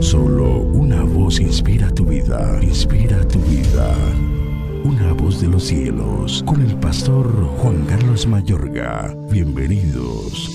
Solo 0.00 0.58
una 0.60 1.02
voz 1.02 1.40
inspira 1.40 1.90
tu 1.90 2.04
vida, 2.04 2.58
inspira 2.62 3.26
tu 3.26 3.38
vida. 3.40 3.94
Una 4.84 5.12
voz 5.14 5.40
de 5.40 5.48
los 5.48 5.64
cielos, 5.64 6.44
con 6.46 6.60
el 6.60 6.76
pastor 6.76 7.26
Juan 7.58 7.84
Carlos 7.86 8.26
Mayorga. 8.26 9.16
Bienvenidos. 9.30 10.50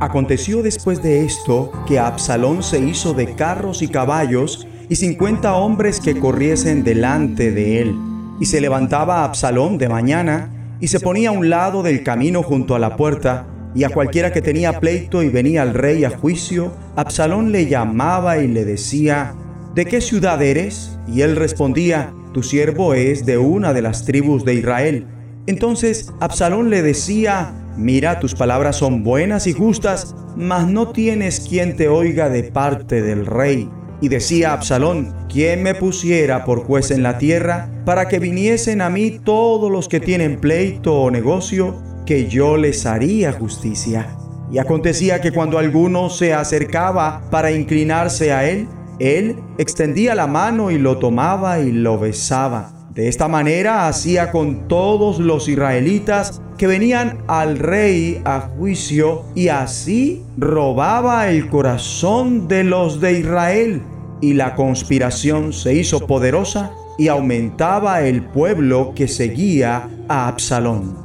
Aconteció 0.00 0.62
después 0.62 1.02
de 1.02 1.24
esto 1.24 1.72
que 1.86 1.98
Absalón 1.98 2.62
se 2.62 2.78
hizo 2.78 3.12
de 3.12 3.34
carros 3.34 3.82
y 3.82 3.88
caballos 3.88 4.66
y 4.88 4.96
cincuenta 4.96 5.54
hombres 5.54 6.00
que 6.00 6.18
corriesen 6.18 6.84
delante 6.84 7.50
de 7.50 7.82
él. 7.82 7.96
Y 8.40 8.46
se 8.46 8.60
levantaba 8.60 9.24
Absalón 9.24 9.78
de 9.78 9.88
mañana 9.88 10.76
y 10.80 10.88
se 10.88 11.00
ponía 11.00 11.30
a 11.30 11.32
un 11.32 11.50
lado 11.50 11.82
del 11.82 12.02
camino 12.02 12.42
junto 12.42 12.74
a 12.74 12.78
la 12.78 12.96
puerta 12.96 13.46
y 13.74 13.84
a 13.84 13.88
cualquiera 13.88 14.32
que 14.32 14.42
tenía 14.42 14.80
pleito 14.80 15.22
y 15.22 15.28
venía 15.28 15.62
al 15.62 15.74
rey 15.74 16.04
a 16.04 16.10
juicio, 16.10 16.72
Absalón 16.94 17.52
le 17.52 17.66
llamaba 17.66 18.38
y 18.38 18.48
le 18.48 18.64
decía, 18.64 19.34
¿de 19.74 19.86
qué 19.86 20.00
ciudad 20.00 20.42
eres? 20.42 20.98
Y 21.08 21.22
él 21.22 21.36
respondía, 21.36 22.12
tu 22.34 22.42
siervo 22.42 22.94
es 22.94 23.24
de 23.24 23.38
una 23.38 23.72
de 23.72 23.82
las 23.82 24.04
tribus 24.04 24.44
de 24.44 24.54
Israel. 24.54 25.06
Entonces 25.46 26.12
Absalón 26.20 26.68
le 26.68 26.82
decía, 26.82 27.54
mira, 27.76 28.20
tus 28.20 28.34
palabras 28.34 28.76
son 28.76 29.02
buenas 29.04 29.46
y 29.46 29.52
justas, 29.52 30.14
mas 30.36 30.68
no 30.68 30.88
tienes 30.88 31.40
quien 31.40 31.76
te 31.76 31.88
oiga 31.88 32.28
de 32.28 32.44
parte 32.44 33.00
del 33.00 33.24
rey. 33.24 33.70
Y 34.02 34.08
decía 34.08 34.52
Absalón, 34.52 35.14
¿quién 35.30 35.62
me 35.62 35.74
pusiera 35.74 36.44
por 36.44 36.64
juez 36.64 36.90
en 36.90 37.02
la 37.02 37.18
tierra 37.18 37.70
para 37.86 38.08
que 38.08 38.18
viniesen 38.18 38.82
a 38.82 38.90
mí 38.90 39.20
todos 39.24 39.70
los 39.70 39.88
que 39.88 40.00
tienen 40.00 40.40
pleito 40.40 41.00
o 41.00 41.10
negocio 41.10 41.80
que 42.12 42.28
yo 42.28 42.58
les 42.58 42.84
haría 42.84 43.32
justicia. 43.32 44.06
Y 44.52 44.58
acontecía 44.58 45.22
que 45.22 45.32
cuando 45.32 45.56
alguno 45.56 46.10
se 46.10 46.34
acercaba 46.34 47.22
para 47.30 47.52
inclinarse 47.52 48.34
a 48.34 48.46
él, 48.46 48.68
él 48.98 49.36
extendía 49.56 50.14
la 50.14 50.26
mano 50.26 50.70
y 50.70 50.76
lo 50.76 50.98
tomaba 50.98 51.60
y 51.60 51.72
lo 51.72 51.98
besaba. 51.98 52.70
De 52.90 53.08
esta 53.08 53.28
manera 53.28 53.88
hacía 53.88 54.30
con 54.30 54.68
todos 54.68 55.20
los 55.20 55.48
israelitas 55.48 56.42
que 56.58 56.66
venían 56.66 57.16
al 57.28 57.58
rey 57.58 58.20
a 58.26 58.40
juicio 58.40 59.22
y 59.34 59.48
así 59.48 60.22
robaba 60.36 61.30
el 61.30 61.48
corazón 61.48 62.46
de 62.46 62.62
los 62.62 63.00
de 63.00 63.20
Israel. 63.20 63.80
Y 64.20 64.34
la 64.34 64.54
conspiración 64.54 65.54
se 65.54 65.72
hizo 65.72 66.06
poderosa 66.06 66.72
y 66.98 67.08
aumentaba 67.08 68.02
el 68.02 68.22
pueblo 68.22 68.92
que 68.94 69.08
seguía 69.08 69.88
a 70.08 70.28
Absalón. 70.28 71.01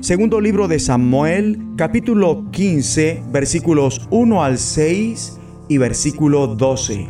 Segundo 0.00 0.40
libro 0.40 0.66
de 0.66 0.78
Samuel, 0.78 1.58
capítulo 1.76 2.50
15, 2.52 3.22
versículos 3.30 4.08
1 4.08 4.42
al 4.42 4.56
6 4.56 5.38
y 5.68 5.76
versículo 5.76 6.46
12. 6.46 7.06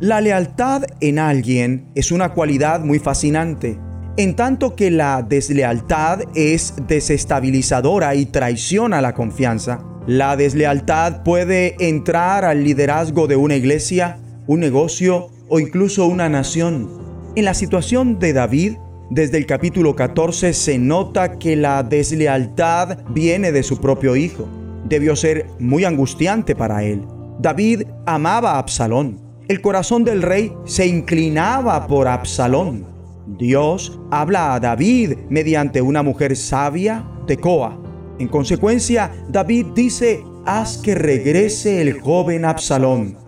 La 0.00 0.20
lealtad 0.20 0.82
en 1.00 1.20
alguien 1.20 1.92
es 1.94 2.10
una 2.10 2.30
cualidad 2.30 2.80
muy 2.80 2.98
fascinante, 2.98 3.78
en 4.16 4.34
tanto 4.34 4.74
que 4.74 4.90
la 4.90 5.22
deslealtad 5.22 6.22
es 6.34 6.74
desestabilizadora 6.88 8.16
y 8.16 8.26
traiciona 8.26 9.00
la 9.00 9.14
confianza. 9.14 9.84
La 10.08 10.36
deslealtad 10.36 11.22
puede 11.22 11.76
entrar 11.78 12.44
al 12.44 12.64
liderazgo 12.64 13.28
de 13.28 13.36
una 13.36 13.54
iglesia, 13.54 14.18
un 14.48 14.58
negocio 14.58 15.28
o 15.48 15.60
incluso 15.60 16.06
una 16.06 16.28
nación. 16.28 16.90
En 17.36 17.44
la 17.44 17.54
situación 17.54 18.18
de 18.18 18.32
David, 18.32 18.78
desde 19.10 19.38
el 19.38 19.46
capítulo 19.46 19.96
14 19.96 20.52
se 20.52 20.78
nota 20.78 21.36
que 21.36 21.56
la 21.56 21.82
deslealtad 21.82 22.98
viene 23.08 23.50
de 23.50 23.64
su 23.64 23.80
propio 23.80 24.14
hijo. 24.14 24.46
Debió 24.84 25.16
ser 25.16 25.46
muy 25.58 25.84
angustiante 25.84 26.54
para 26.54 26.84
él. 26.84 27.04
David 27.40 27.82
amaba 28.06 28.52
a 28.52 28.58
Absalón. 28.58 29.20
El 29.48 29.60
corazón 29.60 30.04
del 30.04 30.22
rey 30.22 30.52
se 30.64 30.86
inclinaba 30.86 31.88
por 31.88 32.06
Absalón. 32.06 32.86
Dios 33.26 33.98
habla 34.12 34.54
a 34.54 34.60
David 34.60 35.14
mediante 35.28 35.82
una 35.82 36.04
mujer 36.04 36.36
sabia, 36.36 37.04
Tecoa. 37.26 37.80
En 38.20 38.28
consecuencia, 38.28 39.10
David 39.28 39.66
dice, 39.74 40.22
haz 40.46 40.78
que 40.78 40.94
regrese 40.94 41.82
el 41.82 42.00
joven 42.00 42.44
Absalón. 42.44 43.18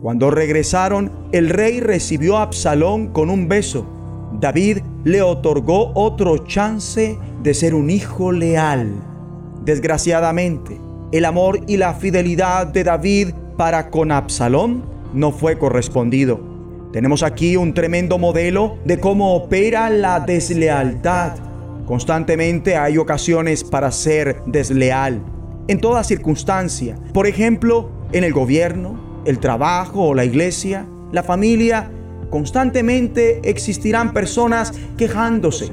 Cuando 0.00 0.30
regresaron, 0.30 1.10
el 1.32 1.48
rey 1.48 1.80
recibió 1.80 2.38
a 2.38 2.42
Absalón 2.42 3.08
con 3.08 3.28
un 3.28 3.48
beso 3.48 3.98
David 4.40 4.78
le 5.04 5.22
otorgó 5.22 5.92
otro 5.94 6.38
chance 6.38 7.18
de 7.42 7.54
ser 7.54 7.74
un 7.74 7.90
hijo 7.90 8.32
leal. 8.32 8.92
Desgraciadamente, 9.64 10.80
el 11.12 11.24
amor 11.24 11.60
y 11.66 11.76
la 11.76 11.94
fidelidad 11.94 12.66
de 12.66 12.84
David 12.84 13.28
para 13.56 13.90
con 13.90 14.12
Absalón 14.12 14.84
no 15.12 15.32
fue 15.32 15.58
correspondido. 15.58 16.40
Tenemos 16.92 17.22
aquí 17.22 17.56
un 17.56 17.74
tremendo 17.74 18.18
modelo 18.18 18.78
de 18.84 18.98
cómo 18.98 19.34
opera 19.34 19.88
la 19.90 20.20
deslealtad. 20.20 21.32
Constantemente 21.86 22.76
hay 22.76 22.98
ocasiones 22.98 23.64
para 23.64 23.90
ser 23.90 24.42
desleal, 24.46 25.22
en 25.68 25.80
toda 25.80 26.04
circunstancia. 26.04 26.96
Por 27.12 27.26
ejemplo, 27.26 27.90
en 28.12 28.24
el 28.24 28.32
gobierno, 28.32 29.22
el 29.24 29.38
trabajo 29.38 30.08
o 30.08 30.14
la 30.14 30.24
iglesia, 30.24 30.86
la 31.12 31.22
familia 31.22 31.90
constantemente 32.32 33.42
existirán 33.44 34.14
personas 34.14 34.72
quejándose. 34.96 35.70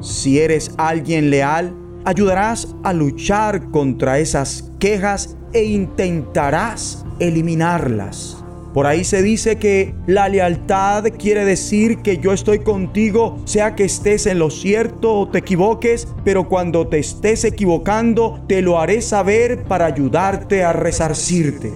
Si 0.00 0.38
eres 0.38 0.70
alguien 0.78 1.30
leal, 1.30 1.74
ayudarás 2.04 2.76
a 2.84 2.92
luchar 2.92 3.72
contra 3.72 4.20
esas 4.20 4.70
quejas 4.78 5.36
e 5.52 5.64
intentarás 5.64 7.04
eliminarlas. 7.18 8.42
Por 8.72 8.86
ahí 8.86 9.02
se 9.02 9.20
dice 9.20 9.56
que 9.56 9.94
la 10.06 10.28
lealtad 10.28 11.04
quiere 11.18 11.44
decir 11.44 11.98
que 12.02 12.18
yo 12.18 12.32
estoy 12.32 12.60
contigo, 12.60 13.40
sea 13.44 13.74
que 13.74 13.84
estés 13.84 14.26
en 14.26 14.38
lo 14.38 14.50
cierto 14.50 15.12
o 15.12 15.28
te 15.28 15.38
equivoques, 15.38 16.06
pero 16.24 16.48
cuando 16.48 16.86
te 16.86 17.00
estés 17.00 17.42
equivocando, 17.44 18.44
te 18.46 18.62
lo 18.62 18.78
haré 18.78 19.02
saber 19.02 19.64
para 19.64 19.86
ayudarte 19.86 20.62
a 20.62 20.72
resarcirte. 20.72 21.72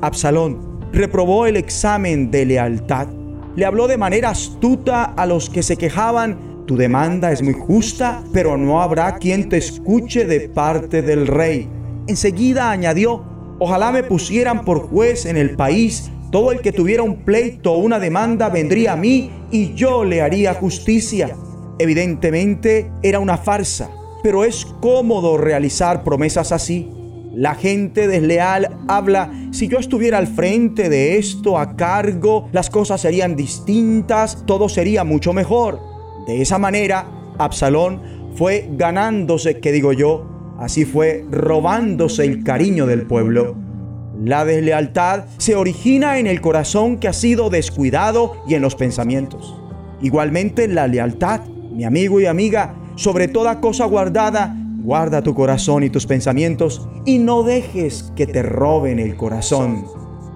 Absalón 0.00 0.78
reprobó 0.92 1.46
el 1.46 1.56
examen 1.56 2.30
de 2.30 2.44
lealtad 2.44 3.08
le 3.56 3.64
habló 3.64 3.86
de 3.86 3.96
manera 3.96 4.30
astuta 4.30 5.04
a 5.04 5.26
los 5.26 5.48
que 5.48 5.62
se 5.62 5.76
quejaban, 5.76 6.64
tu 6.66 6.76
demanda 6.76 7.30
es 7.30 7.42
muy 7.42 7.52
justa, 7.52 8.24
pero 8.32 8.56
no 8.56 8.82
habrá 8.82 9.16
quien 9.18 9.48
te 9.48 9.58
escuche 9.58 10.24
de 10.24 10.48
parte 10.48 11.02
del 11.02 11.26
rey. 11.26 11.68
Enseguida 12.06 12.70
añadió, 12.70 13.22
ojalá 13.58 13.92
me 13.92 14.02
pusieran 14.02 14.64
por 14.64 14.88
juez 14.88 15.26
en 15.26 15.36
el 15.36 15.56
país, 15.56 16.10
todo 16.30 16.50
el 16.50 16.60
que 16.60 16.72
tuviera 16.72 17.02
un 17.02 17.16
pleito 17.16 17.72
o 17.72 17.78
una 17.78 18.00
demanda 18.00 18.48
vendría 18.48 18.94
a 18.94 18.96
mí 18.96 19.30
y 19.52 19.74
yo 19.74 20.04
le 20.04 20.20
haría 20.20 20.54
justicia. 20.54 21.36
Evidentemente 21.78 22.90
era 23.02 23.20
una 23.20 23.36
farsa, 23.36 23.90
pero 24.22 24.44
es 24.44 24.64
cómodo 24.80 25.36
realizar 25.36 26.02
promesas 26.02 26.50
así. 26.50 26.90
La 27.36 27.56
gente 27.56 28.06
desleal 28.06 28.76
habla, 28.86 29.32
si 29.50 29.66
yo 29.66 29.78
estuviera 29.78 30.18
al 30.18 30.28
frente 30.28 30.88
de 30.88 31.18
esto 31.18 31.58
a 31.58 31.74
cargo, 31.74 32.48
las 32.52 32.70
cosas 32.70 33.00
serían 33.00 33.34
distintas, 33.34 34.44
todo 34.46 34.68
sería 34.68 35.02
mucho 35.02 35.32
mejor. 35.32 35.80
De 36.28 36.40
esa 36.40 36.58
manera, 36.58 37.06
Absalón 37.38 38.00
fue 38.36 38.68
ganándose, 38.72 39.58
que 39.58 39.72
digo 39.72 39.92
yo, 39.92 40.54
así 40.58 40.84
fue 40.84 41.24
robándose 41.30 42.24
el 42.24 42.44
cariño 42.44 42.86
del 42.86 43.06
pueblo. 43.06 43.56
La 44.22 44.44
deslealtad 44.44 45.24
se 45.38 45.56
origina 45.56 46.18
en 46.18 46.28
el 46.28 46.40
corazón 46.40 46.98
que 46.98 47.08
ha 47.08 47.12
sido 47.12 47.50
descuidado 47.50 48.36
y 48.46 48.54
en 48.54 48.62
los 48.62 48.76
pensamientos. 48.76 49.60
Igualmente 50.00 50.68
la 50.68 50.86
lealtad, 50.86 51.40
mi 51.72 51.84
amigo 51.84 52.20
y 52.20 52.26
amiga, 52.26 52.76
sobre 52.94 53.26
toda 53.26 53.60
cosa 53.60 53.86
guardada, 53.86 54.56
Guarda 54.84 55.22
tu 55.22 55.34
corazón 55.34 55.82
y 55.82 55.88
tus 55.88 56.04
pensamientos 56.04 56.86
y 57.06 57.18
no 57.18 57.42
dejes 57.42 58.12
que 58.14 58.26
te 58.26 58.42
roben 58.42 58.98
el 58.98 59.16
corazón. 59.16 59.86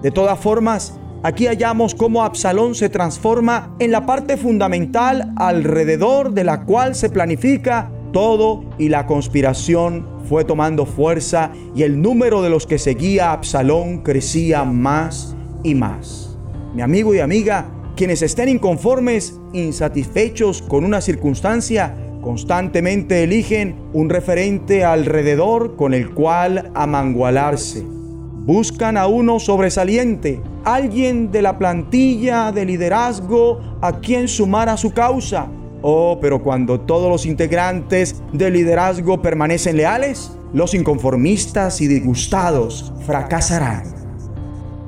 De 0.01 0.09
todas 0.09 0.39
formas, 0.39 0.99
aquí 1.21 1.45
hallamos 1.45 1.93
cómo 1.93 2.23
Absalón 2.23 2.73
se 2.73 2.89
transforma 2.89 3.75
en 3.77 3.91
la 3.91 4.07
parte 4.07 4.37
fundamental 4.37 5.33
alrededor 5.35 6.33
de 6.33 6.45
la 6.45 6.65
cual 6.65 6.95
se 6.95 7.11
planifica 7.11 7.91
todo 8.11 8.63
y 8.79 8.89
la 8.89 9.05
conspiración 9.05 10.07
fue 10.27 10.45
tomando 10.45 10.87
fuerza 10.87 11.51
y 11.75 11.83
el 11.83 12.01
número 12.01 12.41
de 12.41 12.49
los 12.49 12.65
que 12.65 12.79
seguía 12.79 13.29
a 13.29 13.33
Absalón 13.33 13.99
crecía 13.99 14.63
más 14.63 15.35
y 15.61 15.75
más. 15.75 16.39
Mi 16.73 16.81
amigo 16.81 17.13
y 17.13 17.19
amiga, 17.19 17.69
quienes 17.95 18.23
estén 18.23 18.49
inconformes, 18.49 19.39
insatisfechos 19.53 20.63
con 20.63 20.85
una 20.85 21.01
circunstancia, 21.01 21.95
Constantemente 22.21 23.23
eligen 23.23 23.75
un 23.93 24.09
referente 24.09 24.83
alrededor 24.83 25.77
con 25.77 25.93
el 25.93 26.13
cual 26.13 26.69
amangualarse. 26.75 27.83
Buscan 27.85 28.97
a 28.97 29.07
uno 29.07 29.39
sobresaliente, 29.39 30.41
alguien 30.65 31.31
de 31.31 31.41
la 31.41 31.57
plantilla 31.57 32.51
de 32.51 32.65
liderazgo 32.65 33.77
a 33.81 33.99
quien 33.99 34.27
sumar 34.27 34.67
a 34.67 34.75
su 34.75 34.91
causa. 34.91 35.47
Oh, 35.81 36.17
pero 36.19 36.43
cuando 36.43 36.81
todos 36.81 37.09
los 37.09 37.25
integrantes 37.25 38.21
del 38.33 38.53
liderazgo 38.53 39.21
permanecen 39.21 39.77
leales, 39.77 40.35
los 40.51 40.73
inconformistas 40.73 41.79
y 41.79 41.87
disgustados 41.87 42.91
fracasarán. 43.05 43.83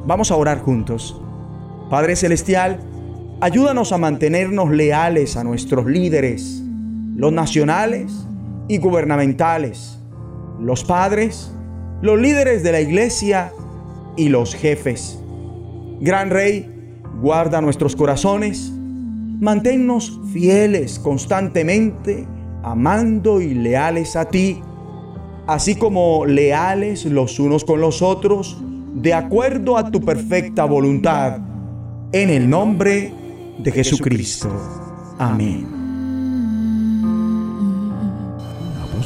Vamos 0.06 0.31
a 0.31 0.36
orar 0.36 0.60
juntos. 0.60 1.22
Padre 1.89 2.16
Celestial, 2.18 2.80
ayúdanos 3.39 3.92
a 3.92 3.98
mantenernos 3.98 4.72
leales 4.72 5.38
a 5.38 5.44
nuestros 5.44 5.86
líderes, 5.86 6.63
los 7.15 7.31
nacionales 7.31 8.25
y 8.67 8.77
gubernamentales, 8.77 9.99
los 10.59 10.83
padres, 10.83 11.51
los 12.01 12.19
líderes 12.19 12.63
de 12.63 12.71
la 12.71 12.81
iglesia 12.81 13.51
y 14.15 14.29
los 14.29 14.55
jefes. 14.55 15.19
Gran 15.99 16.29
Rey, 16.29 16.69
guarda 17.21 17.61
nuestros 17.61 17.95
corazones, 17.95 18.71
manténnos 19.39 20.19
fieles 20.31 20.99
constantemente, 20.99 22.25
amando 22.63 23.41
y 23.41 23.53
leales 23.53 24.15
a 24.15 24.25
ti, 24.25 24.61
así 25.47 25.75
como 25.75 26.25
leales 26.25 27.05
los 27.05 27.39
unos 27.39 27.65
con 27.65 27.81
los 27.81 28.01
otros, 28.01 28.57
de 28.93 29.13
acuerdo 29.13 29.77
a 29.77 29.89
tu 29.89 30.01
perfecta 30.01 30.65
voluntad, 30.65 31.39
en 32.11 32.29
el 32.29 32.49
nombre 32.49 33.13
de 33.57 33.71
Jesucristo. 33.71 34.49
Amén. 35.17 35.81